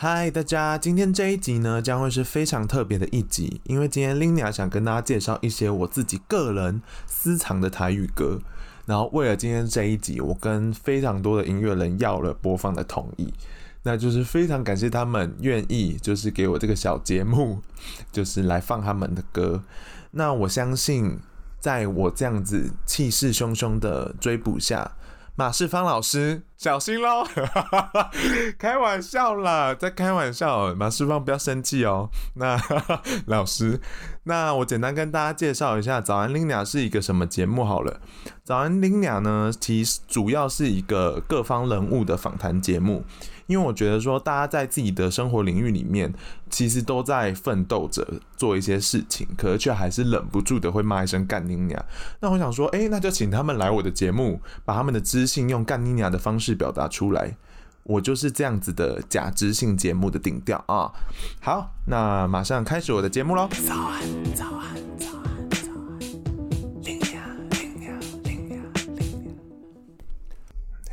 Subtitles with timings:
[0.00, 8.38] 嗨，大家，今天这一集呢，将会是非常特别的一集，因为今天 Linia 想跟大家介绍一些我自己个人私藏的台语歌。
[8.86, 13.34] 然后为了今天这一集，我跟非常多的音乐人要了播放的同意，
[13.82, 17.58] 那就是非常感谢他们愿意，就是给我这个小节目，
[18.12, 19.64] 就是来放他们的歌。
[20.12, 21.18] 那我相信，
[21.58, 24.92] 在我这样子气势汹汹的追捕下。
[25.38, 27.24] 马世芳老师，小心喽！
[28.58, 30.74] 开玩笑啦，在开玩笑。
[30.74, 32.10] 马世芳不要生气哦。
[32.34, 32.60] 那
[33.26, 33.80] 老师，
[34.24, 38.00] 那我简单跟大家介绍一下《早安林鸟》是一个什么节目好了。
[38.42, 43.04] 《早安林鸟》呢，其实主要是一个各方人物的访谈节目。
[43.48, 46.14] 因为我觉得说，大家在自己的生活领域里面，
[46.48, 51.84] 其实都在奋斗着做一些事情，可是却还是忍不住的会骂一声干你娘。
[52.20, 57.36] 那我想说，哎，那就请他们来我的节目，把他们的知性用干你娘的方式表达出来。
[57.84, 60.92] 我就是这样子的假知性节目的顶调啊。
[61.40, 63.48] 好，那马上开始我的节目喽。
[63.66, 64.87] 早安，早安，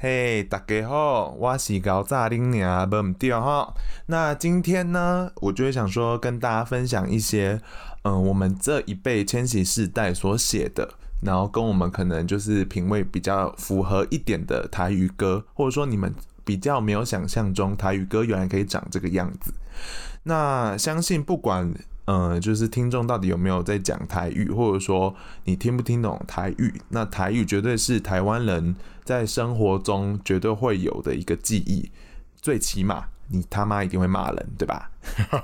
[0.07, 3.73] 嘿大家好，我是高炸林鸟，不唔对哈。
[4.05, 7.59] 那今天呢，我就会想说跟大家分享一些，
[8.03, 10.87] 嗯、我们这一辈千禧世代所写的，
[11.23, 19.51] 然后跟我们可能就是品味比较符合一点的台语歌，或者说你们比较没有想象中台语歌原来可以长这个样子。
[20.21, 21.73] 那相信不管。
[22.05, 26.81] 嗯，就是听众到底有没有在讲台语，或者说你听不听懂台语？
[26.89, 31.91] 那台语绝对是台湾人在生活中绝对会有的一个记忆，
[32.35, 34.91] 最起码你他妈一定会骂人，对吧？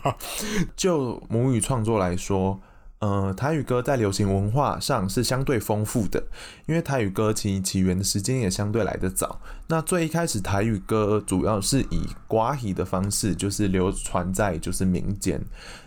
[0.76, 2.60] 就母语创作来说。
[3.02, 6.24] 呃，台语歌在流行文化上是相对丰富的，
[6.68, 9.42] 因为台语歌其起源的时间也相对来得早。
[9.70, 15.44] 那最一开始台语歌主要是以歌仔的方式，就是流传在就是民间。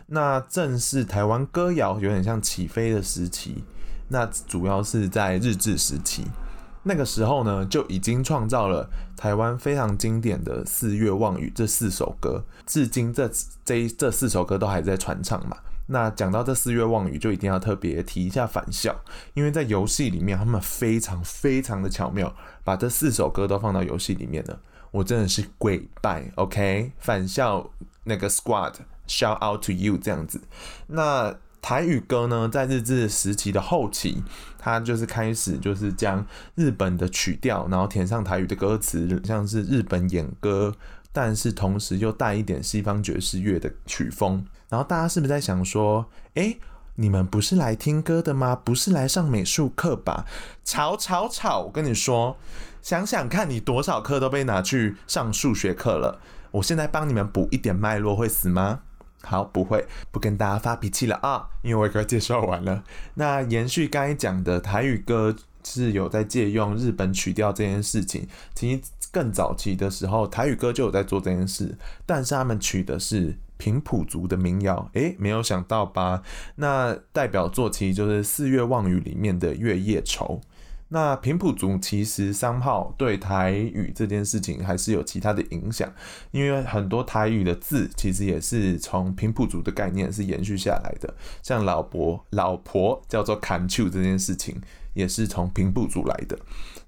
[0.08, 3.62] 那正是台湾歌谣有点像起飞的时期，
[4.08, 6.26] 那主要是在日治时期。
[6.82, 13.30] 那个时候呢，就已经创造了台湾非常经典的《四月望雨》这四首歌，至今这
[13.64, 15.56] 这这四首歌都还在传唱嘛。
[15.86, 18.96] 那讲到这四月望雨，就一定要特别提一下返校，
[19.34, 24.60] 因为在游戏里面，他们非常非常的巧妙，把这四首歌都放到游戏里面了。
[24.90, 26.92] 我真的是跪拜，OK？
[26.98, 27.70] 返校
[28.04, 30.40] 那个 Squad，shout out to you 这样子。
[30.86, 34.22] 那台语歌呢，在日治时期的后期，
[34.58, 36.24] 它就是开始就是将
[36.54, 40.74] 日本的曲调，然后填上台语的歌词，像是日本演歌，
[41.12, 44.46] 但是同时又带一点西方爵士乐的曲风。
[44.68, 46.58] 然后大家是不是在想说，诶，
[46.96, 48.54] 你们不是来听歌的吗？
[48.54, 50.24] 不是来上美术课吧？
[50.64, 51.60] 吵吵吵！
[51.62, 52.36] 我跟你说，
[52.80, 56.20] 想想看你多少课都被拿去上数学课了。
[56.52, 58.80] 我现在帮你们补一点脉络，会死吗？
[59.22, 62.84] 好，不会，不跟大家发脾气了啊，因为我快介绍完了。
[63.14, 71.76] 那延续刚才讲的台语歌是有在借用日本曲调这件事情，其实更早期的时候，台语歌就有在做这件事，
[72.06, 73.36] 但是他们取的是。
[73.56, 76.22] 平埔族的民谣，诶，没有想到吧？
[76.56, 80.40] 那代表作其实就是《四月望雨》里面的《月夜愁》。
[80.88, 85.92] 那平埔族其实三号对台语这件事情还是有其他的影响，
[86.30, 94.60] 因为很多台语的字其实也是从平埔族的概念是延续下来的，像老婆老婆叫做砍秋这件事情
[94.92, 96.38] 也是从平埔族来的。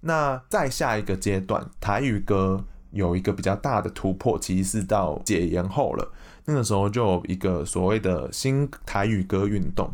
[0.03, 2.65] 那再下一个阶段，台语歌
[2.96, 6.12] 有一个比较大的突破，其实是到解严后了。
[6.46, 9.88] 那个时候就有一个所谓的新台语歌运动，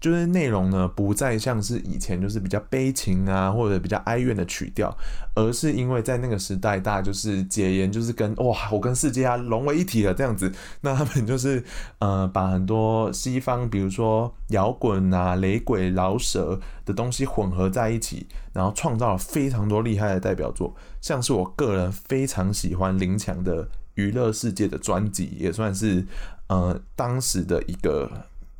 [0.00, 4.96] 就是内容呢不再像是以前就是比较悲情啊或者比较哀怨的曲调，
[5.34, 11.62] 而是因为在那个时代大家就是解严，就是跟哇我跟世界啊融为一体了这样子，那他们就是
[11.98, 23.68] 呃把很多西方比如说摇滚啊雷鬼饶舌的东西混合在一起，然后创造了非常多厉害的代表作，像是我个人非常喜欢林强的。
[23.94, 26.06] 娱乐世界的专辑也算是，
[26.46, 28.08] 呃，当时的一个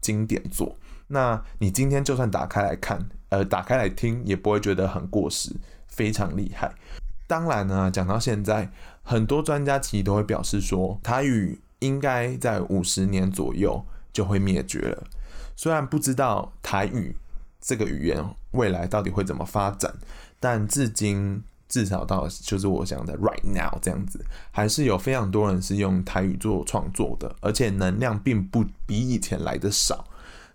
[0.00, 0.74] 经典作。
[1.08, 5.50] 那你今天就算打开来看，呃，打开来听，也不会觉得很过时，
[5.86, 6.72] 非常厉害。
[7.26, 8.70] 当然呢，讲到现在，
[9.02, 15.04] 很多专家其实都会表示说，台语应该在五十年左右就会灭绝了。
[15.56, 17.16] 虽然不知道台语
[17.60, 19.94] 这个语言未来到底会怎么发展，
[20.38, 21.42] 但至今。
[21.68, 30.02] 至少到就是我想的 right now 这样子，还是有非常多人是用台语做创作的，而且能量并不比以前来的少，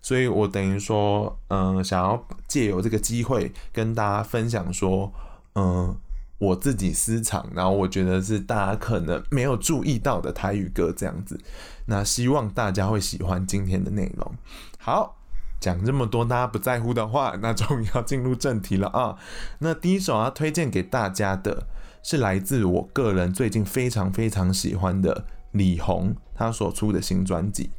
[0.04, 5.12] 所以我等于说，嗯、想要借由这个机会跟大家分享说，
[5.56, 5.96] 嗯、
[6.38, 11.40] 我自己私藏，然后我觉得是大家可能没有注意到的台语歌这样子。
[11.86, 14.36] 那希望大家会喜欢今天的内容。
[14.78, 15.16] 好，
[15.62, 19.18] 讲这么多大家不在乎的话，那终于要进入正题了啊。
[19.60, 21.68] 那第一首要推荐给大家的
[22.04, 27.72] 是来自我个人最近非常非常喜欢的李红，他所出的新专辑。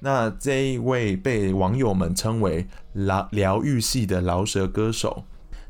[0.00, 5.24] 那这一位被网友们称为疗疗愈系的饶舌歌手。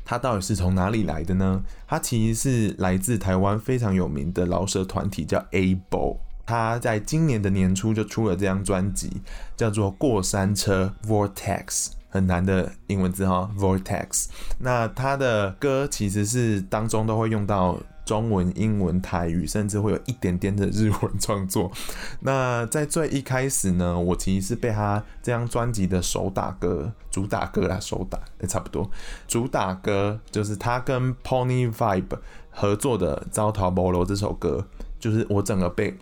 [0.05, 1.61] 他到底是从哪里来的呢？
[1.87, 6.17] 他其实是来自台湾非常有名的饶舌团体，叫 Able。
[6.45, 9.21] 他在今年的年初就出了这张专辑，
[9.55, 11.65] 叫做《过山车 Vortex》，
[12.09, 14.25] 很难的英文字哈，Vortex。
[14.57, 17.79] 那他的歌其实是当中都会用到。
[18.09, 21.71] 中文、英文、台语，甚至会有一点点的日文创作。
[22.21, 28.89] 那在最一开始呢，我其实是被他这张专辑的首打歌、主打歌啦，首打也、差不多。
[29.27, 32.17] 主打歌就是他跟 Pony Vibe
[32.49, 34.65] 合作的《招桃无路》这首歌，
[34.99, 35.95] 就是我整个被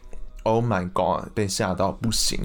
[0.43, 2.39] Oh my God 被吓到不行。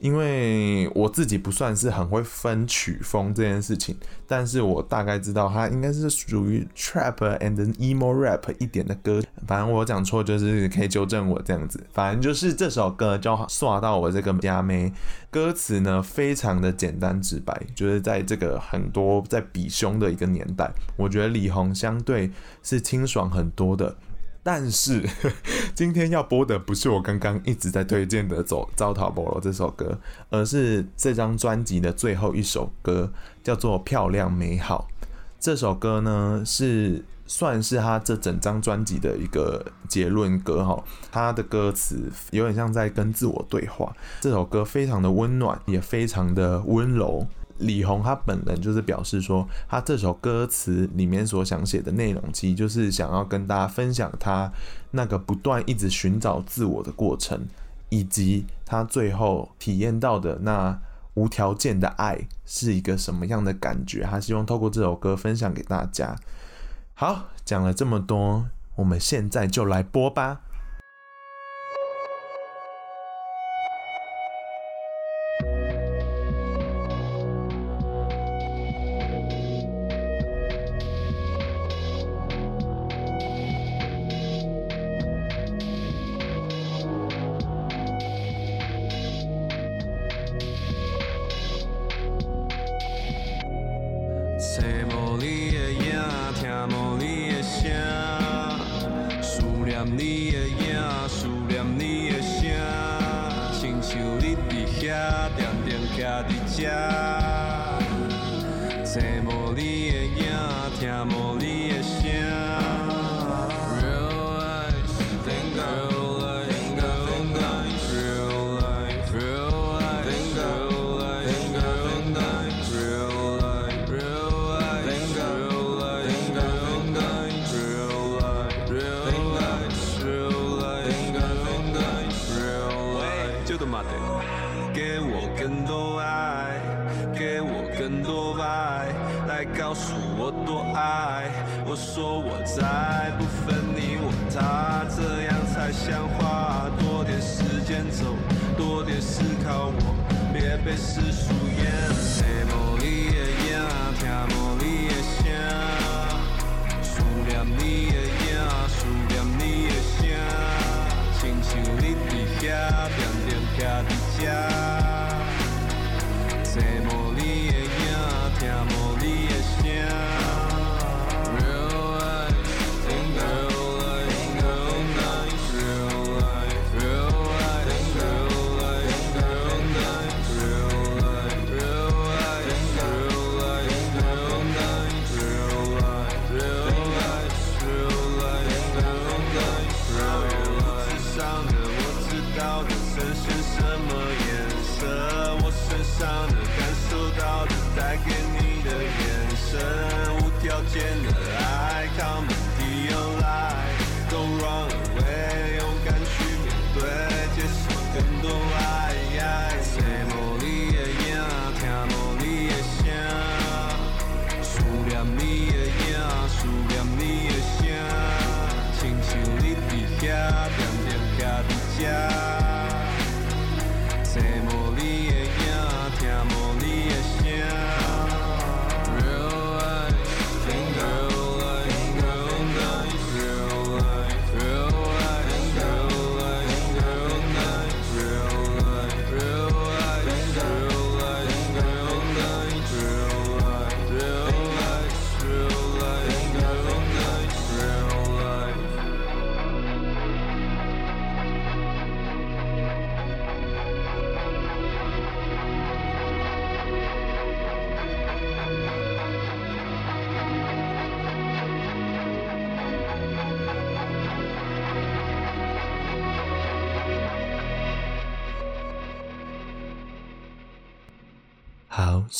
[0.00, 9.22] 因为我自己不算是很会分曲风这件事情，但是我大概知道它应该是属于 trap and emo rap 一点的歌。
[9.46, 11.86] 反正我讲错就是可以纠正我这样子。
[11.92, 14.92] 反正就是这首歌就刷到我这个家妹，
[15.30, 22.30] 歌词呢非常的简单直白，就是在这个很多在比凶的一个年代，我觉得李红相对
[22.62, 23.94] 是清爽很多的。
[24.42, 25.06] 但是
[25.74, 29.98] 今天要播的不是我刚刚一直在推荐的《走招桃无路》这首歌，
[30.30, 34.88] 而是这张专辑的最后一首歌，叫做《漂亮美好》。
[35.38, 40.82] 这首歌呢，是算是他这整张专辑的一个结论歌哈。
[41.12, 43.94] 他的歌词有点像在跟自我对话。
[44.20, 47.26] 这首歌非常的温暖，也非常的温柔。
[47.60, 54.50] 李红他本人就是表示说，他这首歌词里面所想写的内容，其实就是想要跟大家分享他
[54.90, 57.46] 那个不断一直寻找自我的过程，
[57.90, 60.80] 以及他最后体验到的那
[61.14, 64.02] 无条件的爱是一个什么样的感觉。
[64.02, 66.16] 他希望透过这首歌分享给大家。
[66.94, 68.46] 好，讲了这么多，
[68.76, 70.40] 我们现在就来播吧。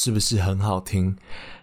[0.02, 1.14] 是不是很好听？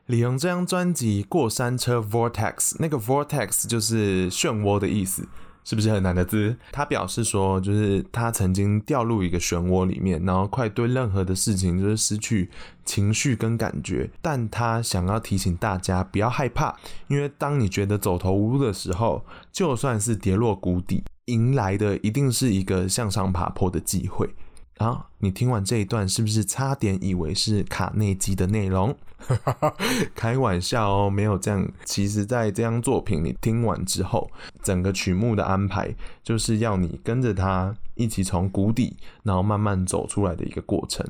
[0.06, 5.28] 李荣这张专辑《过山车 Vortex》，那个 Vortex 就是漩涡的意思。
[5.64, 6.56] 是不是很难的字？
[6.72, 12.52] 他表示说，就是他曾经掉入一个漩涡里面，然后快对任何的事情就是失去
[12.86, 14.08] 情绪跟感觉。
[14.22, 16.76] 但他想要提醒大家不要害怕，
[17.08, 24.30] 因为当你觉得走投无路的时候，就算是跌落谷底，迎来的一定是一个向上爬坡的机会。
[24.78, 28.96] 啊你听完这一段，是不是差点以为是卡内基的内容？
[30.14, 31.68] 开玩笑哦，没有这样。
[31.84, 34.30] 其实，在这张作品你听完之后，
[34.62, 35.94] 整个曲目的安排
[36.24, 41.04] 就是要你跟着他一起从谷底，然后慢慢走出来的一个过程。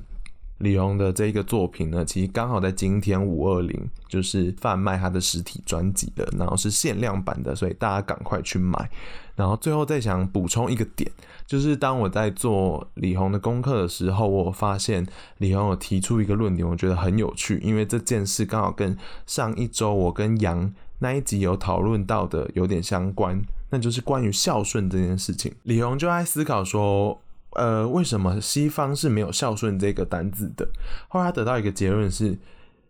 [0.60, 8.90] 李荣的这一个作品呢，其实刚好在今天五二零就是贩卖他的实体专辑的，然后是限量版的，所以大家赶快去买。
[9.36, 11.12] 然后最后再想补充一个点，
[11.46, 15.06] 就是当我在做李红的功课的时候，我发现
[15.38, 18.98] 李红有提出一个论点，我觉得很有趣，因为这件事刚好跟
[19.28, 25.54] 上一周我跟杨那一集有讨论到的有点相关，那就是关于孝顺这件事情。
[25.62, 27.22] 李红就在思考说，
[27.58, 30.68] 呃，为什么西方是没有孝顺这个单字的？
[31.10, 32.38] 后来他得到一个结论是，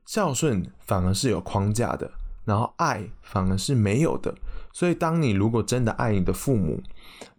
[0.05, 2.11] 孝顺反而是有框架的，
[2.45, 4.35] 然后爱反而是没有的。
[4.73, 6.83] 所以，当你如果真的爱你的父母，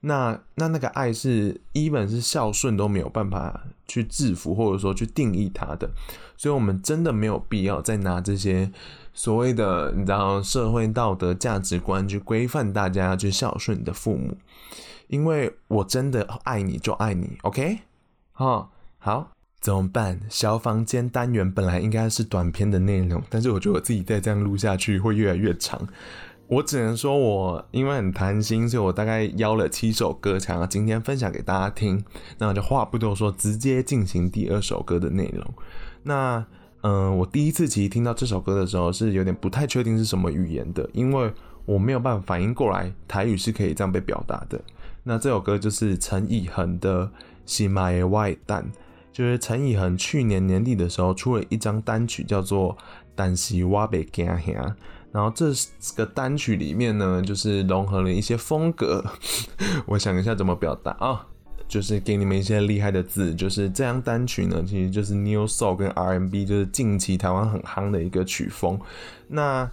[0.01, 5.89] 那那那个爱是一本是孝顺都没有办法去制服或者说去定义它的。
[6.37, 8.73] 所以，我们真的没有必要再拿这些
[9.13, 14.37] 所谓的你知道社会道德价值观去规范大家去孝顺你的父母。
[15.09, 17.79] 因为我真的爱你就爱你，OK？
[18.33, 20.21] 好，好，怎么办？
[20.29, 25.87] 小房间单元本来应该是短篇的内容，但是我觉得我自己再这样录下去会越来越长。
[26.47, 32.03] 我只能说我因为很贪心，所以我大概邀了七首歌，想要今天分享给大家听。
[32.39, 35.45] 那我就话不多说，直接进行第二首歌的内容。
[36.05, 36.47] 那
[36.83, 41.31] 嗯、我第一次其实听到这首歌的时候是有点不太确定是什么语言的，因为
[41.65, 44.59] 我没有办法反应过来台语是可以这样被表达的。
[45.09, 47.07] 那这首歌就是陈以恒的
[47.47, 48.63] 《喜马的外蛋》，
[49.11, 52.77] 就是陈以恒去年年底的时候出了一张单曲，叫做
[53.15, 54.53] 《但是我袂惊吓》。
[55.11, 55.47] 然后这
[55.97, 59.03] 个单曲里面呢，就是融合了一些风格。
[59.89, 61.27] 我想一下怎么表达啊，
[61.67, 63.35] 就是给你们一些厉害的字。
[63.35, 68.79] 就是这张单曲呢，其实就是 New Soul 跟 R&B，就是近期台湾很夯的一个曲风。
[69.27, 69.71] 那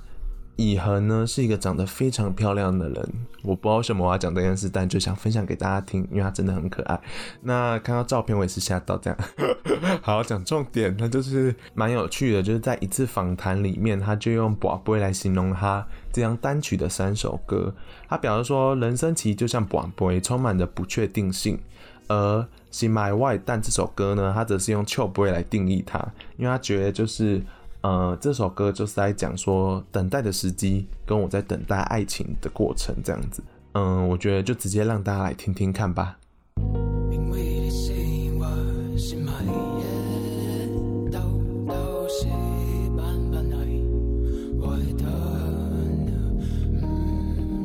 [0.57, 3.09] 以恒呢是一个长得非常漂亮的人，
[3.43, 7.00] 我不知道为什么我要讲这件事，但就想分享给大家听，因为他真的很可爱。
[7.41, 9.19] 那看到照片我也是吓到，这样。
[10.01, 17.74] 好，讲重点，那就是蛮有趣的，就是在一次访谈里面，他就用跋杯来形容他这张单曲的三首歌。
[18.07, 21.59] 他表示说，人生其实就像跋杯，充满着不确定性。
[22.07, 26.00] 而心爱的我的蛋这首歌呢，他则是用臭 boy 来定义它，
[26.38, 27.41] 因为他觉得就是。
[27.85, 33.43] 呃，这首歌就是在讲说等待的时机，跟我在等待爱情的过程这样子。
[33.73, 36.17] 嗯，我觉得就直接让大家来听听看吧。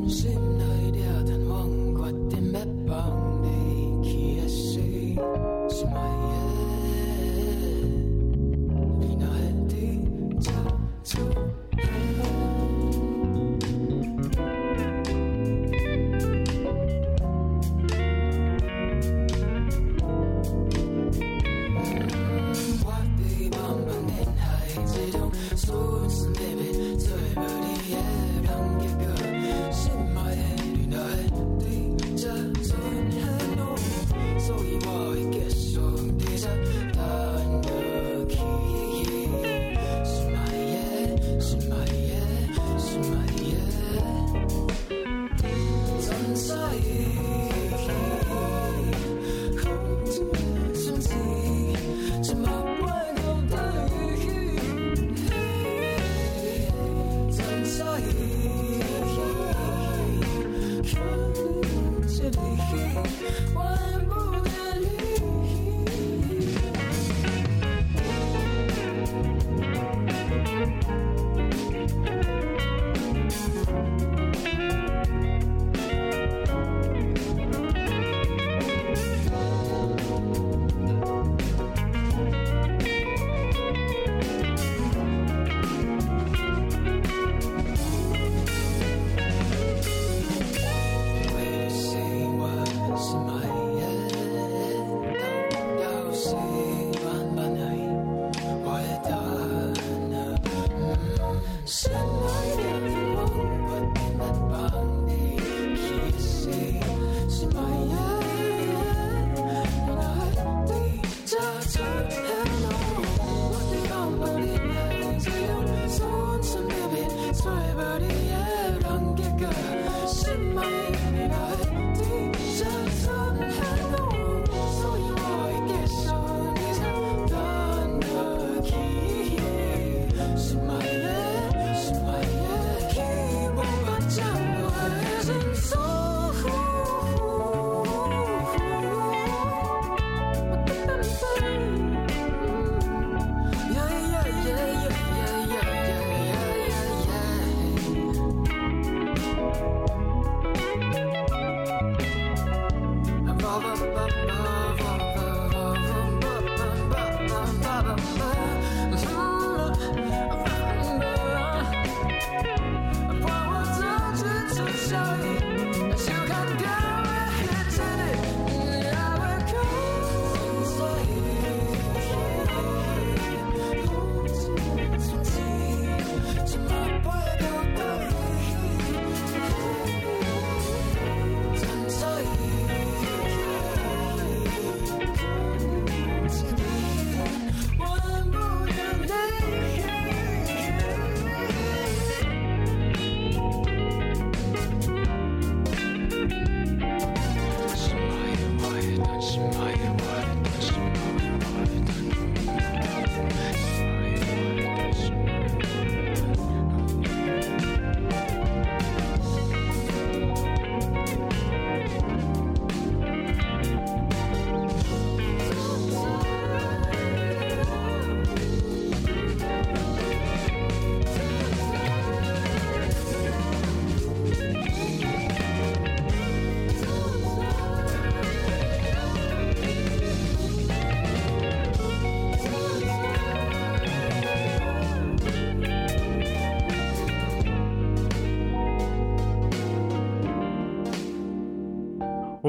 [0.07, 0.40] 心。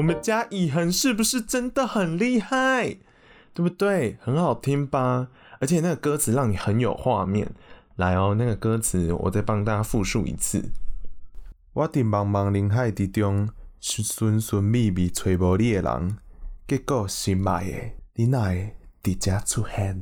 [0.03, 2.97] 们家以恒是不是真的很厉害？
[3.53, 4.17] 对不对？
[4.21, 5.29] 很好听吧？
[5.59, 7.51] 而且那个歌词让你很有画面。
[7.95, 10.71] 来哦，那个歌词我再帮大家复述一次。
[11.73, 14.03] 我伫茫茫人海之中，寻
[14.39, 16.17] 寻觅觅找无你的人，
[16.67, 17.77] 结果心爱的
[18.15, 20.01] 你哪会伫遮出现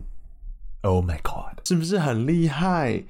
[0.82, 3.04] ？Oh my god，是不是很厉害？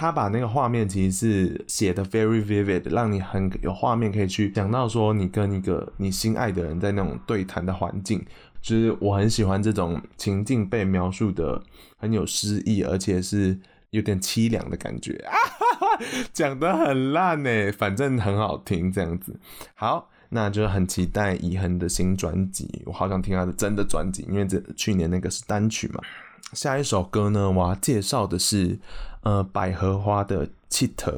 [0.00, 8.24] 他把那个画面其实是写的 very vivid，让你很有画面可以去讲到说你跟一个你心爱的人在那种对谈的环境，
[8.62, 11.60] 就是我很喜欢这种情境被描述的
[11.96, 13.58] 很有诗意，而且是
[13.90, 15.34] 有点凄凉的感觉啊，
[16.32, 19.34] 讲得很烂呢，反正很好听这样子。
[19.74, 26.00] 好，那就很期待以恒的新专辑，我好想听他的真的专辑，因为这去年那个是单曲嘛。
[26.52, 28.78] 下一首歌呢，我要介绍的是，
[29.22, 31.10] 呃，百合花的《佚佗》。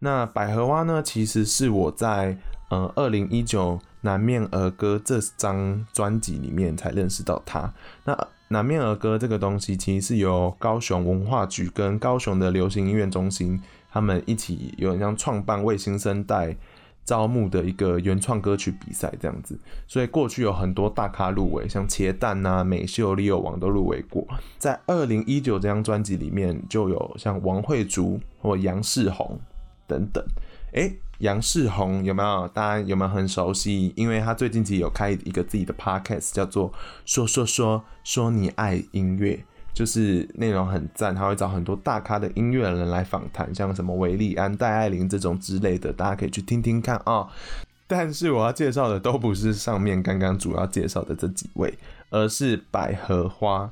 [0.00, 2.38] 那百合花呢，其实是我在
[2.70, 7.72] 呃二零一九南面儿歌这张专辑里面才认识到它。
[8.04, 16.56] 那南面儿歌这个东西，其实是由高雄文化局跟高雄的流行音乐中心他们一起有点像创办为新生代。
[17.08, 24.26] 招募的一个原创歌曲比赛这样子，所以过去有很多大咖入围，像茄蛋呐、美秀、利友王都入围过。
[24.58, 29.40] 在二零一九这张专辑里面，就有像王慧竹或杨世宏
[29.86, 30.22] 等等。
[30.74, 32.46] 哎、杨世宏有没有？
[32.48, 33.90] 大家有没有很熟悉？
[33.96, 36.70] 因为他最近其实有开一个自己的 podcast，叫做
[37.06, 39.42] “说说说说你爱音乐”。
[39.78, 47.28] 就是内容很赞，他会找很多大咖的音乐人来访谈，像什么韦利安、戴爱玲这种之类的，大家可以去听听看啊、
[47.86, 51.72] 但是我要介绍的都不是上面刚刚主要介绍的这几位，
[52.10, 53.70] 而是百合花。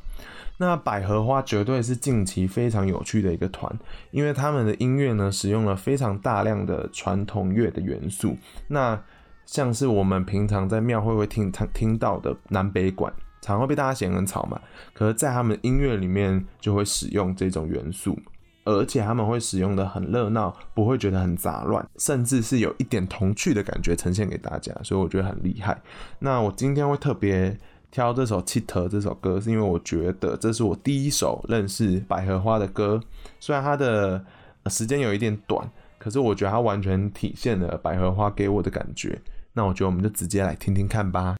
[0.58, 3.76] 那百合花绝对是近期非常有趣的一个团，
[4.12, 8.36] 因为他们的音乐呢，使用了非常大量的传统乐的元素。
[8.68, 9.02] 那
[9.44, 13.12] 像是我们平常在庙会会听听到的南北管。
[13.54, 14.60] 常会被大家嫌很吵嘛，
[14.92, 18.18] 可是，在他们音乐里面就会使用这种元素，
[18.64, 25.80] 而且他们会使用的很热闹，不会觉得很杂乱，甚至是有一点童趣的感觉呈现给大家，所以我觉得很厉害。
[26.18, 27.56] 那我今天会特别
[27.90, 33.00] 挑这首《佚佗》这首歌，是因为我觉得这是我第一首认识百合花的歌，
[33.38, 34.24] 虽然它的
[34.66, 39.20] 时间有一点短，可是我觉得它完全体现了百合花给我的感觉。
[39.52, 41.35] 那我觉得我们就直接来听听看吧。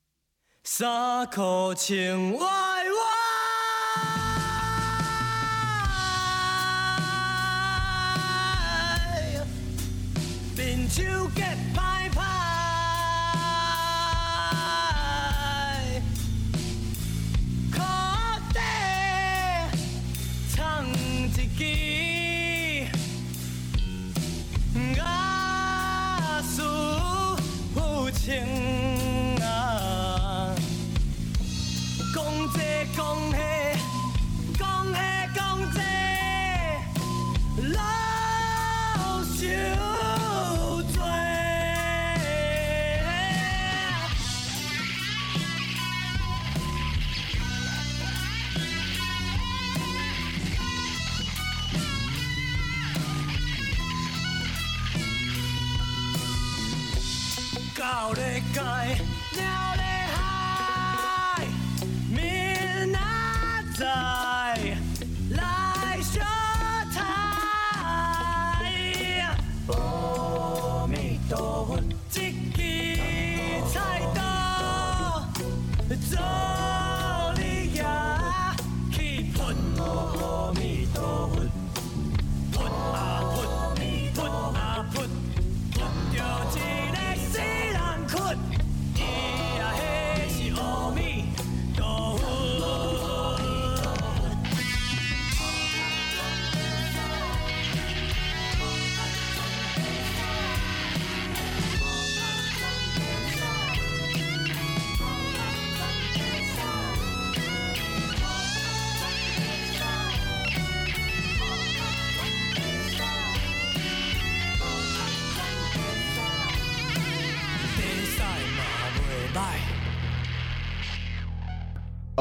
[0.68, 2.65] 三口青蛙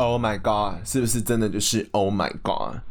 [0.05, 2.81] Oh my God，是不是真的就是 Oh my God？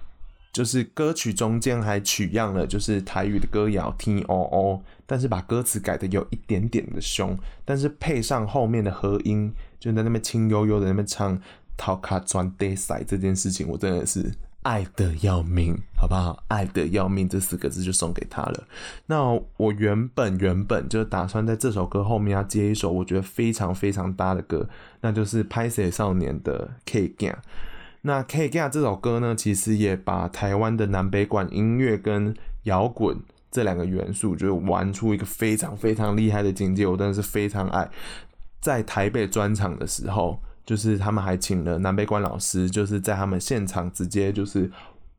[0.53, 11.39] 就是歌曲中间还取样了，就是台语的歌谣听哦哦但是把歌词改的有一点点的凶，但是配上后面的和音，就在那边轻悠悠的那边唱
[11.77, 14.33] 《头壳转得塞》这件事情，我真的是
[14.65, 16.43] 爱的要命，好不好？
[16.49, 18.65] 爱的要命这四个字就送给他了。
[19.07, 19.23] 那
[19.59, 24.69] 我原本原本就打算在这首歌后面要接一首我觉得非常非常搭的歌，
[25.03, 27.39] 那就是《歹势少年》的 K g a。
[28.03, 33.19] 那 K g a 这首歌呢，其实也把台湾的南北管音乐跟摇滚
[33.51, 36.87] 这两个元素，就玩出一个非常非常厉害的境界。
[36.87, 37.89] 我真的是非常爱。
[38.61, 44.71] 在台北专场的时候，就是他们还请了南北管老师，就是在他们现场直接就是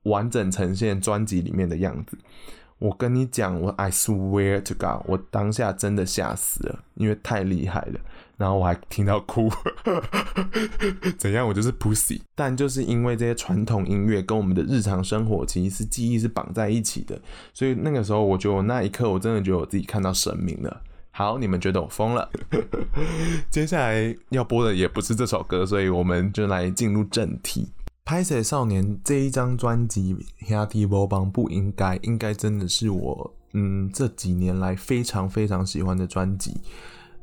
[0.03, 2.17] 完整呈现专辑里面的样子。
[2.77, 7.99] 我跟你讲，我 I swear to God，我当下真的吓死了，因为太厉害了。
[8.37, 9.49] 然后我还听到哭，
[11.17, 11.47] 怎样？
[11.47, 12.19] 我就是 pussy。
[12.35, 17.17] 但就是因为这些传统音乐跟我们的日常生活其实是记忆是绑在一起的，
[17.53, 20.81] 所以那个时候我觉得我那一刻我真的觉得我自己看到神明了。
[21.17, 22.29] 好，你们觉得我疯了？
[23.49, 27.71] 接下来要播的也不是这首歌，所以我们就来进入正题。
[28.03, 30.13] 歹势少年这一张专辑，
[30.45, 36.59] 兄弟无帮不应该，应该真的是我嗯这几年来非常非常喜欢的专辑。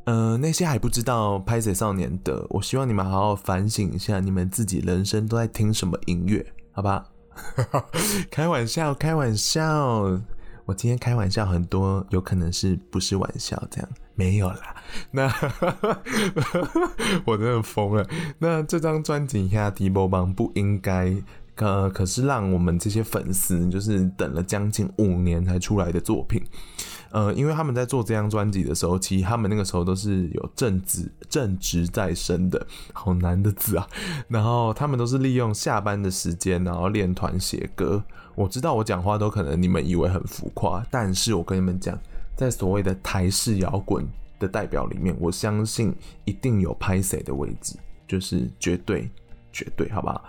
[0.05, 7.05] 呃，那些还不知道歹势少年的，我希望你们好好反省一下，你们自己人生都在听什么音乐，好吧？
[8.31, 10.19] 开玩笑，开玩笑，
[10.65, 13.89] 我今天开玩笑很多，有可能是不是玩笑这样？
[14.15, 14.77] 没有啦，
[15.11, 15.27] 那
[17.25, 18.07] 我真的疯了。
[18.39, 21.07] 那这张专辑《兄弟无帮不应该》，
[21.57, 26.43] 呃，可是让我们这些粉丝就是等了将近五年才出来的作品。
[27.11, 33.87] 呃，因为他们在做这张专辑的时候，其实他们那个时候都是有正职正职在身的，好难的字啊。
[34.29, 38.03] 然后他们都是利用下班的时间，然后练团写歌。
[38.35, 41.99] 我知道我讲话都可能你们以为很浮夸，但是我跟你们讲，
[42.37, 44.07] 在所谓的台式摇滚
[44.39, 47.77] 的代表里面，我相信一定有拍谁的位置，
[48.09, 49.11] 就是绝对
[49.53, 50.25] 绝对，好不好？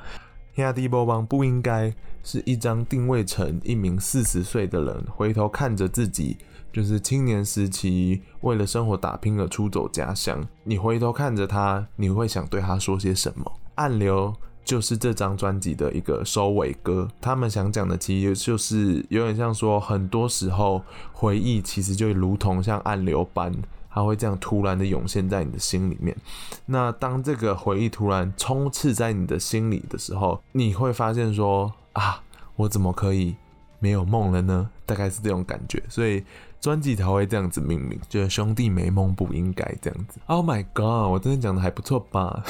[0.56, 6.38] 兄弟无帮不应该是一张定位成一名四十岁的人，回头看着自己。
[6.72, 13.52] 就是青年时期为了生活打拼而出走家乡，你回头看着他，你会想对他说些什么？
[13.76, 23.54] 暗流就是这张专辑的一个收尾歌，他们想讲的其实就是有点像说，很多时候回忆其实就如同像暗流般，
[23.90, 26.16] 它会这样突然的涌现在你的心里面。
[26.66, 32.22] 那当这个回忆突然充斥在你的心里的时候，你会发现说啊，
[32.56, 33.36] 我怎么可以
[33.80, 34.70] 没有梦了呢？
[34.86, 36.24] 大概是这种感觉，所以。
[36.64, 40.18] 专辑才会这样子命名，就是兄弟没梦不应该这样子。
[40.28, 42.42] Oh my god，我真的讲的还不错吧？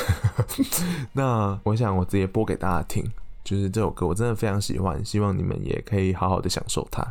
[1.14, 3.04] 那我想我直接播给大家听，
[3.44, 7.04] 就是这首歌我真的非常喜欢，希望你们也可以好好的享受它。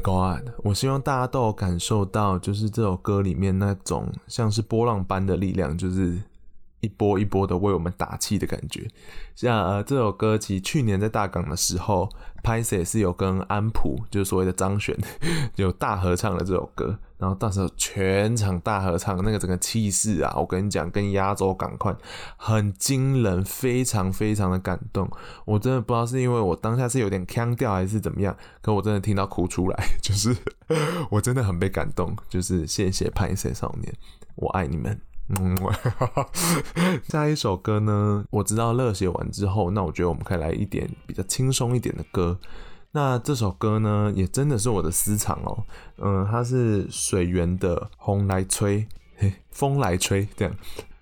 [0.00, 0.50] god！
[0.64, 6.18] 我希望大家都有感受到，就是这首歌里面那种像是波浪般的力量，就是
[6.80, 8.88] 一波一波的为我们打气的感觉。
[9.34, 12.08] 像呃这首歌，其实去年在大港的时候，
[12.42, 14.96] 拍摄是有跟安普，就是所谓的张悬，
[15.56, 16.98] 有大合唱的这首歌。
[17.18, 21.94] 然后到时候全场大合唱，那个整个气势啊，我跟你讲，跟压轴赶快，
[22.36, 25.10] 很惊人，非常非常的感动。
[25.44, 30.36] 我真的不知道是因为我当下是有点腔调还是怎么样，可我真的听到哭出来， 就是
[31.10, 32.16] 我真的很被感动。
[32.28, 33.92] 就是谢谢拍摄少年，
[34.36, 35.00] 我爱你们。
[35.38, 35.54] 嗯，
[37.06, 42.38] 下一首歌呢，我知道热血完之后，那我觉得我们可以来一点比较轻松一点的歌。
[42.92, 45.64] 那这首歌呢，也真的是我的私藏哦。
[45.98, 48.82] 嗯，它是水源的《风来吹》，
[49.16, 50.54] 嘿，风来吹这样。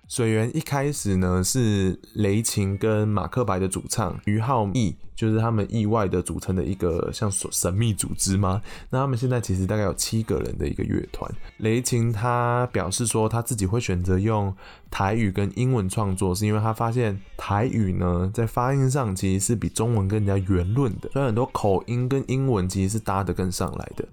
[0.07, 8.61] 水源一开始呢是雷琴跟马克白的主唱于浩毅，就是他们意外的组成的一个像神秘组织吗？
[8.89, 11.29] 那他们现在其实大概有七个人的一个乐团。
[11.57, 14.55] 雷琴他表示说他自己会选择用
[14.89, 24.07] 台语跟英文创作，是因为他发现台语呢在发音上其实是比中文更加圆润的，所以很多口音跟英文其实是搭得更上来的。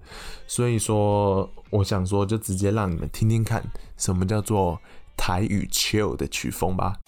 [0.45, 3.63] 所以说，我想说就直接让你们听听看
[3.95, 4.77] 什么叫做。
[5.15, 6.99] 台语 chill 的曲风吧。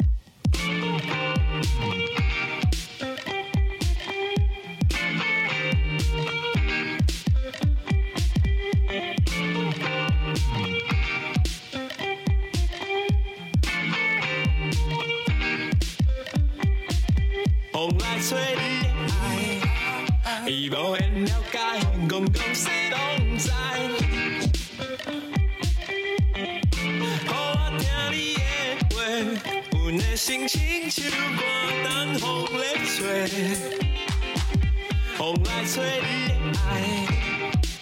[30.17, 31.45] 心情像寒
[31.83, 33.29] 冬风在吹，
[35.15, 36.33] 风来吹你的
[36.67, 36.67] 爱，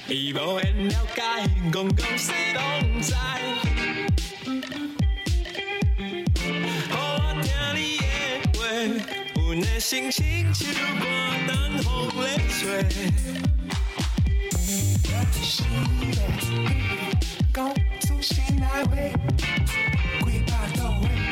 [0.10, 1.22] 伊无缘了解，
[1.72, 3.14] 讲讲谁拢知。
[6.92, 8.04] 好，我听你的
[8.60, 8.62] 话，
[9.36, 10.66] 阮的心情像
[11.00, 12.84] 寒冬风在吹。
[15.42, 15.66] 心
[16.12, 16.14] 的
[17.54, 18.92] 讲出心内话。
[20.26, 21.25] 心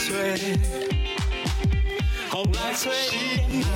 [0.00, 0.56] 风吹，
[2.30, 2.82] 风来吹
[3.50, 3.66] 你的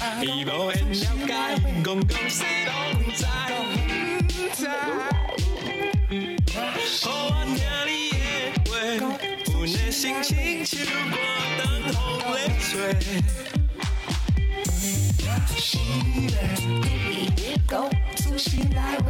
[0.00, 0.94] 爱，伊无缘了
[1.28, 1.30] 解，
[1.84, 1.86] 讲。
[2.08, 2.12] 讲。
[2.28, 2.70] 谁拢
[3.14, 3.24] 知。
[6.52, 6.58] 好，
[7.04, 7.10] 我
[7.46, 7.56] 听
[7.86, 8.20] 你的
[8.68, 8.72] 话，
[9.46, 10.30] 阮的心情
[10.66, 10.74] 像
[11.08, 11.14] 寒
[11.56, 11.62] 冬
[12.18, 12.70] 风在吹。
[15.56, 15.70] 心
[16.26, 16.30] 的
[17.68, 17.70] 讲。
[18.16, 19.06] 出心内话。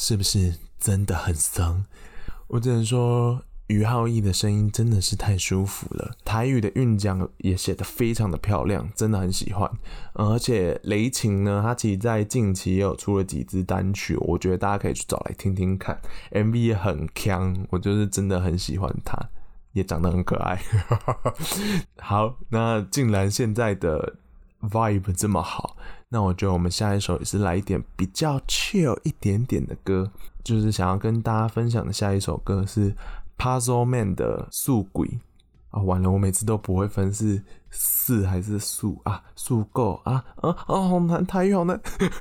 [0.00, 1.84] 是不是真的很松？
[2.46, 6.16] 我只能说，于浩毅的声音真的是太舒服了。
[6.24, 9.70] 台语的韵脚也写得非常的漂亮，真的很喜欢。
[10.14, 16.00] 而且雷晴呢，他其实在近期也有出了几支单曲，我觉得大家可以去找来听听看。
[16.32, 19.14] MV 也很强，我就是真的很喜欢他，
[19.74, 20.58] 也长得很可爱。
[22.00, 24.16] 好，那竟然现在的
[24.62, 25.76] vibe 这么好。
[26.12, 30.10] 那我觉得我们下一首也是来一点比较 chill 一点点的歌，
[30.42, 32.92] 就是想要跟大家分享的下一首歌是
[33.38, 35.20] Puzzle Man 的宿轨。
[35.70, 36.10] 啊，完了！
[36.10, 37.40] 我每次都不会分是
[37.70, 40.54] 四还是数啊，数够啊啊啊！
[40.66, 41.80] 好难，台语好难。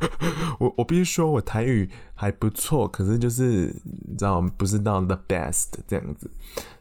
[0.60, 3.76] 我我必须说，我台语还不错，可是就是
[4.08, 6.30] 你知道，不是到 the best 这样子。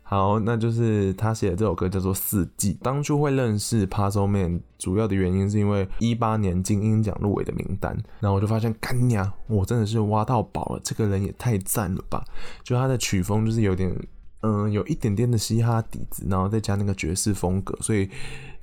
[0.08, 2.72] 好，那就是他写的这首歌叫做《四季》。
[2.80, 10.80] 当初会认识 Puzzle Man，主要的原因是因为一八年金音奖入围的名单，然后我就发现，干娘，我真的是挖到宝了！
[10.82, 12.24] 这个人也太赞了吧！
[12.62, 13.94] 就他的曲风就是有点。
[14.40, 18.08] 嗯，有一点点的嘻哈底子，然后再加那个爵士风格，所以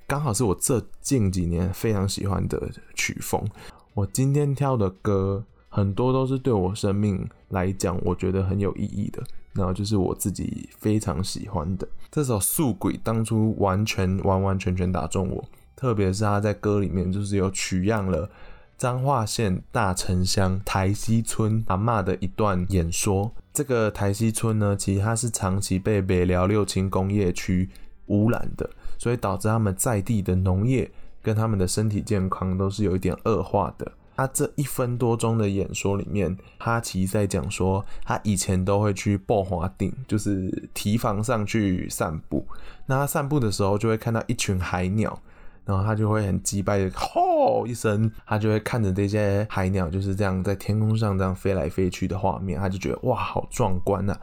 [0.07, 3.45] 刚好是我这近几年非常喜欢的曲风。
[3.93, 9.21] 我今天挑的歌很多都是对我生命来讲，我觉得很有意义的，
[9.55, 15.43] 然后就是我自己非常喜欢的这首《宿鬼》，当初完全完完全全打中我，
[15.75, 18.29] 特别是他在歌里面就是有取样了
[18.77, 23.31] 彰化县大城乡台西村阿嬷的一段演说。
[23.53, 27.69] 这个台西村呢，其实它是长期被北寮六轻工业区
[28.07, 30.91] 污染的，所以导致他们在地的农业
[31.21, 33.89] 跟他们的身体健康都是有一点恶化的。
[34.15, 42.45] 他这一分多钟的演说里面，他其实在讲说，他以前都会去爆华顶，就是堤防上去散步。
[42.85, 45.19] 那他散步的时候，就会看到一群海鸟。
[45.67, 54.15] 然后他就会很击败的吼一声，他就会看着这些海鸟就是这样在天空上这样飞来飞去的画面，他就觉得哇，好壮观啊！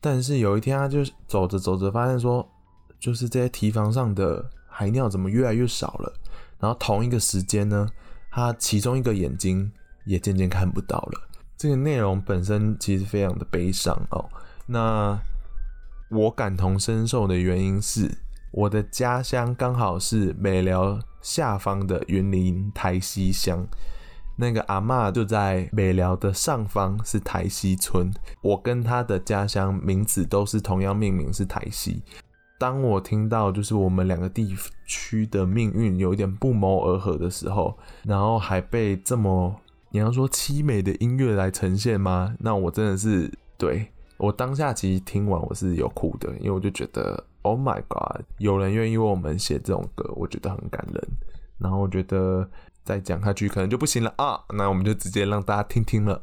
[0.00, 2.48] 但是有一天，他就走着走着，发现说，
[2.98, 6.10] 就是这些堤防上的海鸟怎么越来越少了？
[6.58, 7.86] 然后同一个时间呢，
[8.30, 9.70] 他其中一个眼睛
[10.04, 11.28] 也渐渐看不到了。
[11.56, 14.28] 这个内容本身其实非常的悲伤哦。
[14.66, 15.18] 那
[16.10, 18.10] 我感同身受的原因是。
[18.50, 23.68] 我的家乡刚好是北寮下方的云林台西乡，
[24.36, 28.10] 那个阿嬷就在北寮的上方，是台西村。
[28.40, 32.02] 我跟他的家乡名字都是同样命名，是台西。
[32.58, 34.54] 当我听到就是我们两个地
[34.84, 39.54] 区的命运有一点不谋而合的时候，然后还被这么
[39.90, 42.34] 你要说凄美的音乐来呈现吗？
[42.40, 43.86] 那我真的是对。
[44.16, 51.08] 我当下其实听完我是有哭的，因为我就觉得，Oh my God，有人愿意为我们写这种歌，我觉得很感人。
[51.58, 52.48] 然后我觉得
[52.82, 56.20] 再讲下去可能就不行了啊，那我们就直接让大家听听了。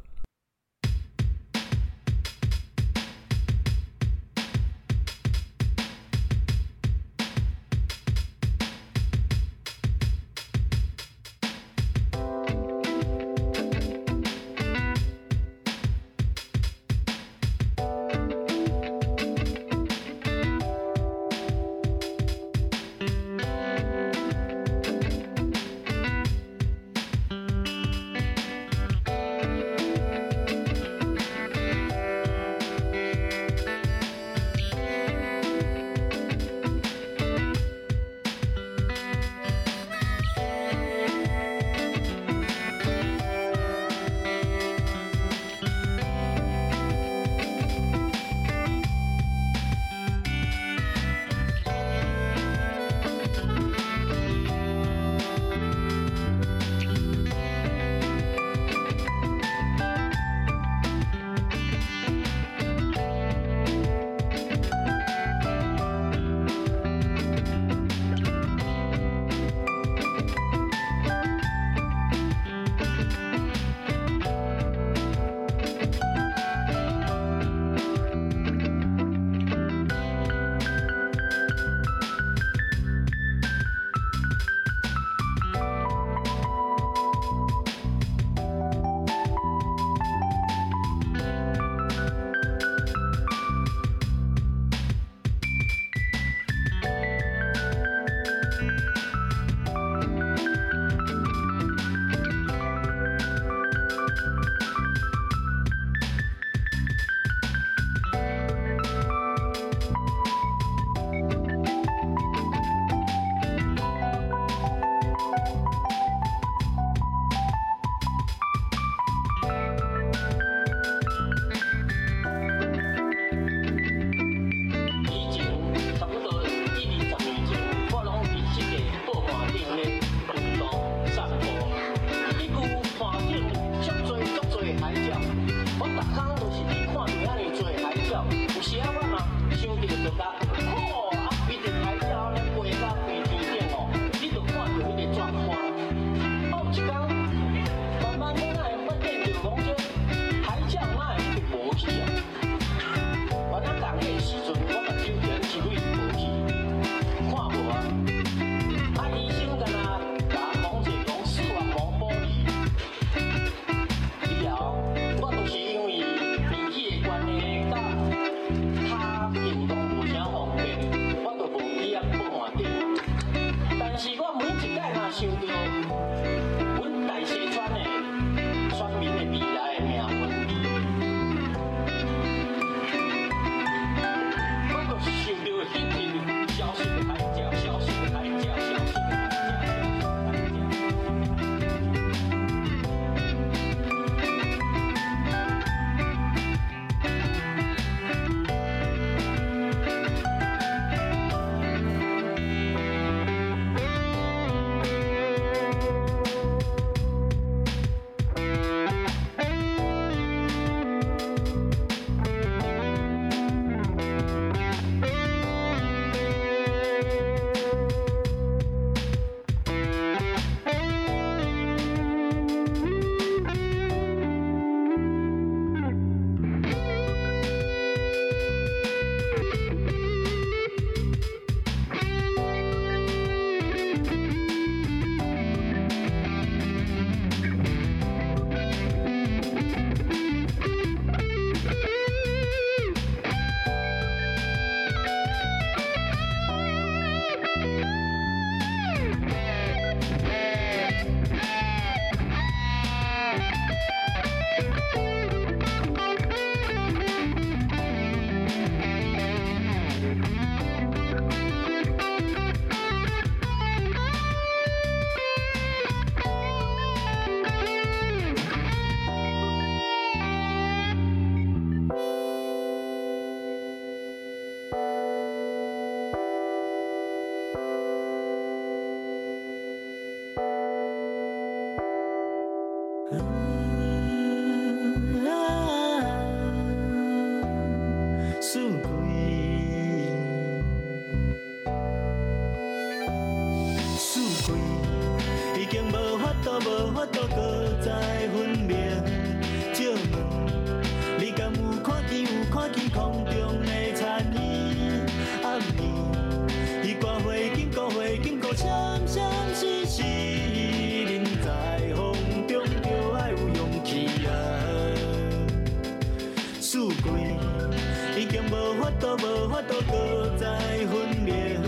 [320.15, 320.47] 法度搁再
[320.87, 321.59] 分明。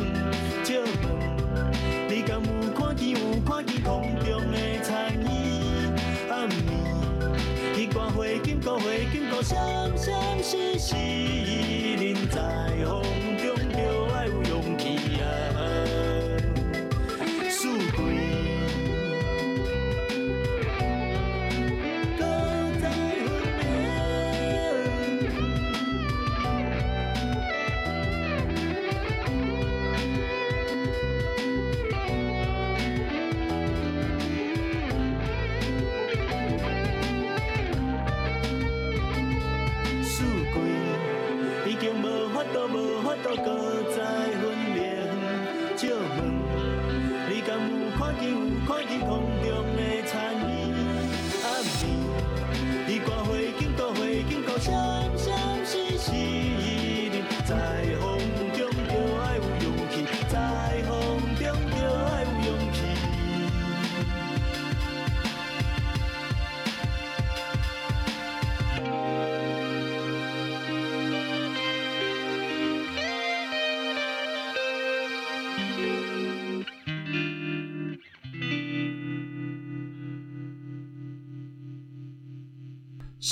[0.63, 0.87] 借问，
[2.09, 5.93] 你敢有看见，有看见空中的残影？
[6.29, 9.57] 暗暝，彼挂花金箍，花经过，闪
[9.97, 10.95] 闪烁烁，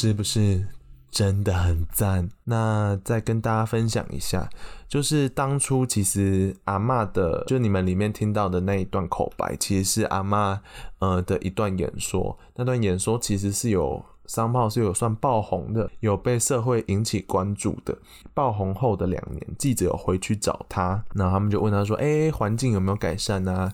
[0.05, 0.63] 是不是
[1.09, 2.29] 真的很赞？
[2.43, 4.47] 那再跟大家分享一下，
[4.87, 10.59] 就是当初其实阿嬷的，就你们里面听到的那一段口白，其实是阿嬷
[10.99, 12.37] 呃的一段演说。
[12.53, 17.97] 那段演说其实是有商炮是有算爆红的，有被社会引起关注的。
[18.35, 23.73] 爆红后的两年，记者有回去找他，那他们就问他说：“哎、环境有没有改善啊？”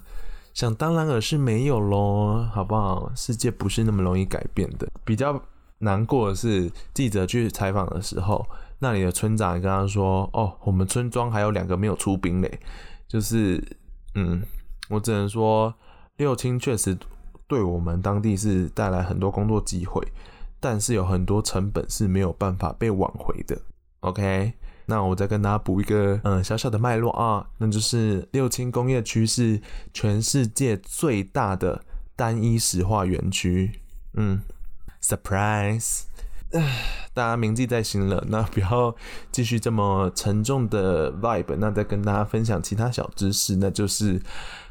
[0.56, 3.12] 想当然尔是没有咯，好不好？
[3.18, 5.38] 世界不是那么容易改变的，比较。
[5.82, 8.48] 难过的是，记者去采访的时候，
[8.80, 12.60] 那里的村长跟他说：“哦，我们村庄还有两个没有出兵嘞。”
[13.08, 13.62] 就是，
[14.16, 14.42] 嗯，
[14.90, 15.74] 我只能说，
[16.18, 16.98] 六轻确实
[17.48, 20.02] 对我们当地是带来很多工作机会，
[20.60, 23.60] 但是有很多成本是没有办法被挽回的。
[24.02, 24.54] OK，
[24.86, 29.62] 那我再跟大家补一个嗯小小的脉络啊，那就是六轻工业区是
[29.94, 31.84] 全世界最大的
[32.16, 33.72] 单一石化园区。
[34.14, 34.42] 嗯。
[35.02, 36.04] Surprise！
[37.14, 38.96] 大家铭记在心了，那不要
[39.32, 41.56] 继续这么沉重的 vibe。
[41.58, 44.22] 那再跟大家分享其他小知识，那就是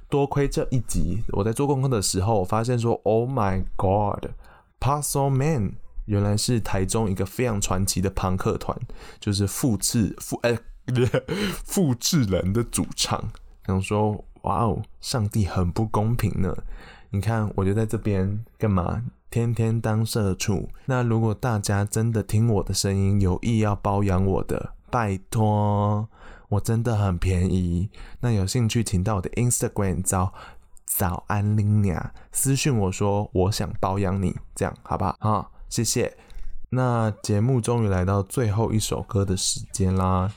[0.09, 5.74] 多亏这一集，我在做功课的时候，我发现说，Oh my God，Parcel Man
[6.05, 8.78] 原来是台中一个非常传奇的朋克团，
[9.18, 10.59] 就是复制复哎
[11.64, 13.31] 复制人的主唱。
[13.66, 16.55] 想说，哇哦，上帝很不公平呢！
[17.11, 19.03] 你看，我就在这边干嘛？
[19.31, 20.68] 天天当社畜。
[20.87, 26.09] 那如果大家真的听我的声音，有意要包养我的，拜托，
[26.49, 27.89] 我真的很便宜。
[28.20, 30.33] 那有兴趣，请到我的 Instagram 找
[30.85, 35.16] 早安拎娘私讯我说我想包养你，这样好不好？
[35.20, 36.16] 好，谢谢。
[36.70, 40.33] 那节目终于来到最后一首歌的时间啦。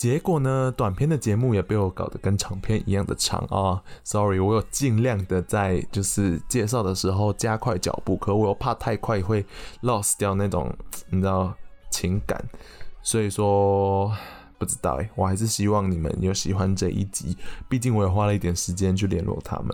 [0.00, 9.44] 结果呢，短片的节目也被我搞得跟长篇一样的长啊、Sorry，我有尽量的在就是介绍的时候加快脚步，可我又怕太快会
[9.82, 10.74] lost 掉那种
[11.10, 11.52] 你知道
[11.90, 12.42] 情感，
[13.02, 14.10] 所以说
[14.56, 17.36] 不知道哎，我还是希望你们有喜欢这一集，
[17.68, 19.68] 毕竟我也花了一点时间去联络他们。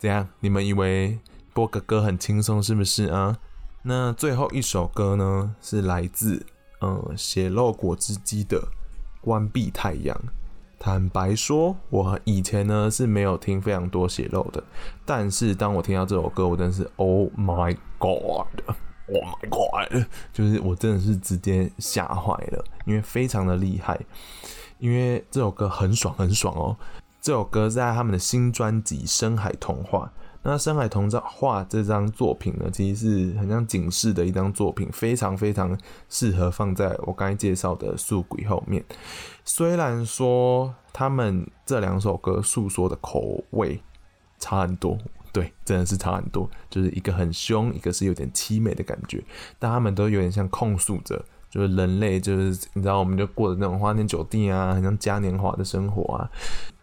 [0.00, 0.26] 怎样？
[0.40, 1.16] 你们以为
[1.54, 3.38] 播个歌很轻松是不是啊？
[3.84, 6.44] 那最后一首歌呢，是来自
[6.80, 8.60] 嗯血肉果汁机的。
[9.20, 10.16] 关闭太阳。
[10.78, 14.64] 坦白说，我以前呢是没有听非常多血肉的，
[15.04, 18.46] 但是当我听到这首歌，我真是 Oh my God，Oh
[19.08, 24.00] my God，就是我真的是直接吓坏了，因为非常的厉害，
[24.78, 26.76] 因为这首歌很爽很爽哦。
[27.20, 30.10] 这首歌在他们的新专辑《深海童话》。
[30.42, 35.78] 那《深海童话》这张作品呢，其实是很像警示的一张作品，非常非常
[36.08, 38.82] 适合放在我刚才介绍的《宿鬼》后面。
[39.44, 43.80] 虽然说他们这两首歌诉说的口味
[44.38, 44.96] 差很多，
[45.30, 46.48] 对，真的是差很多。
[46.70, 49.22] 就是一个很凶，一个是有点凄美的感觉，
[49.58, 56.30] 但他们都有点像控诉着，就是人类，就是你知道，我们就过的那种花天酒地啊，很像嘉年华的生活啊。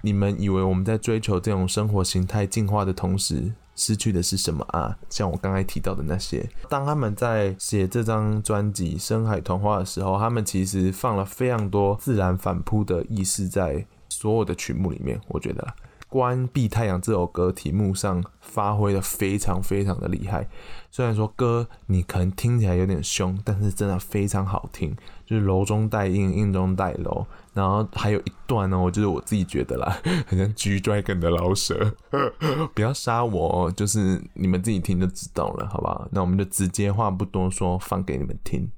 [0.02, 4.98] 你们以为我们在追求这种生活形态进化的同时，失去的是什么啊？
[5.10, 15.66] 像我刚才提到的那些，当他们在写这张专辑《深海童话》的时候，他们其实放了非常多自然反扑的意识在所有的曲目里面，我觉得。
[16.10, 20.48] 关闭太阳这首歌题目上发挥的非常非常的厉害，
[20.90, 24.96] 虽然说歌你可能听起来有点凶，但是真的非常好听，
[25.26, 27.26] 就是柔中带硬，硬中带柔。
[27.54, 31.96] 然后还有一段呢，我就是我自己觉得啦， 很像 G Dragon 的老舍，
[32.74, 36.08] 不要杀我，就是你们自己听就知道了，好不好？
[36.12, 38.72] 那我们就直接话不多说，放给你们听。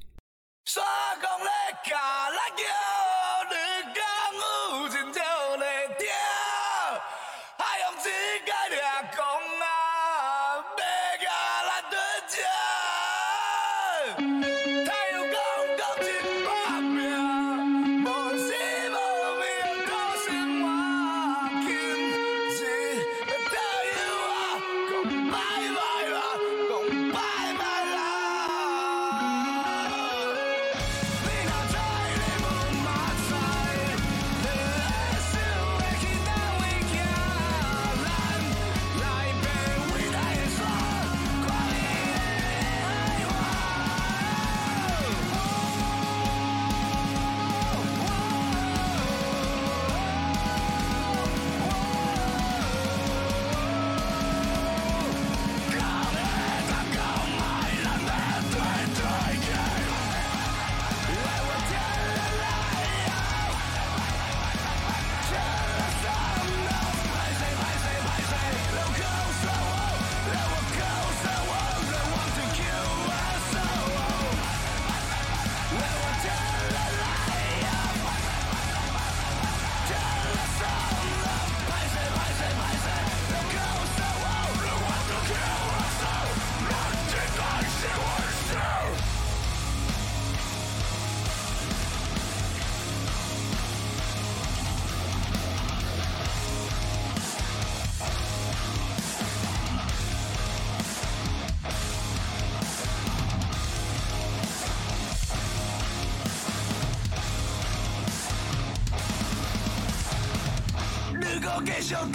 [111.90, 112.10] Chào.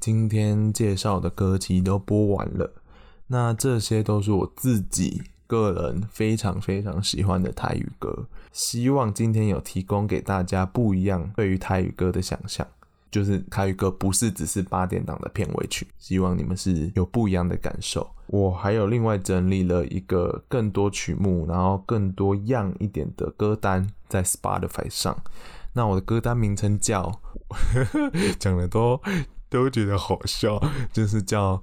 [0.00, 2.72] 今天介绍的歌曲都播完了，
[3.26, 12.66] 那这些都是我自己个人非常非常喜欢的台语歌，希望今天有提供给大家不一样对于台语歌的想象，
[13.10, 18.08] 就是台语歌不是只是八点档的片尾曲，希望你们是有不一样的感受。
[18.28, 25.20] 我还有另外整理了一个更多曲目，然后更多样一点的歌单在 Spotify 上。
[25.72, 27.20] 那我的歌单名称叫，
[28.38, 29.00] 讲的都
[29.50, 30.58] 都觉得好笑，
[30.92, 31.62] 就是叫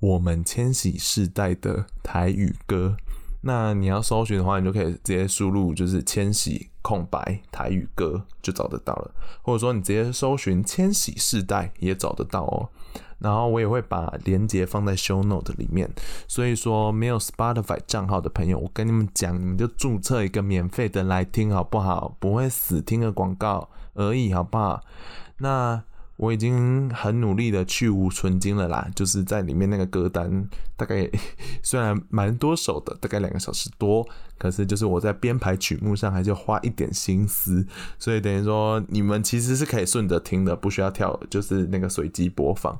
[0.00, 2.96] 我们千禧世代的台语歌。
[3.42, 12.70] 那你要搜寻的话，你就可以直接输入就是千禧空白台语歌就找得到了，或者说你直接搜寻千禧世代也找得到哦。
[13.18, 15.90] 然后我也会把链接放在 show note 里面，
[16.26, 22.16] 所以说没有 Spotify 账号的朋友，我跟你们讲，你们就注册一个免费的来听好不好？
[22.18, 24.82] 不会死听个广告而已，好不好？
[25.38, 25.82] 那
[26.16, 31.10] 我已经很努力的去无存菁了啦，就是在里面那个歌单，大概
[31.62, 34.06] 虽然蛮多首的，大概两个小时多，
[34.38, 37.66] 可是就是我在编排曲目上还是花一点心思，
[37.98, 42.78] 所以等于说你们其实是可以顺着听的，不需要跳，就是那个随机播放。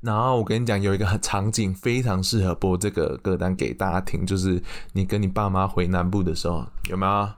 [0.00, 7.28] 然后我跟你讲，有一个场景非常适合播这个歌单给大家听，就是你跟你爸妈回南部的时候，有没有？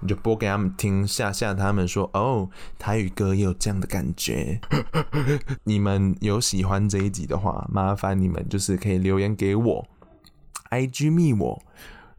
[0.00, 2.48] 你就播给他们听，吓吓他们说：“哦，
[2.78, 4.60] 台语歌也有这样的感觉。
[5.64, 9.88] ”你们有喜欢这一集的话，麻烦你们就是可以留言给我
[10.70, 11.60] ，IG 密我，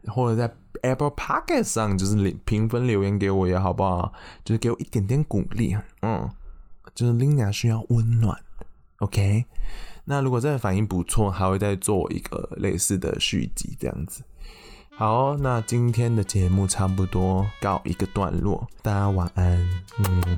[0.08, 0.52] 或者在
[0.82, 4.12] Apple Pocket 上就是评分留言给我也好不好？
[4.44, 6.28] 就是给我一点点鼓励，嗯，
[6.94, 8.38] 就是 Linia 需要温暖
[8.98, 9.46] ，OK。
[10.04, 14.22] 那如果真的反应不错，还会再做一个类似的续集这样子。
[14.96, 19.58] 好，那今天的节目差不多告一个段落，大家晚安，
[19.98, 20.36] 嗯。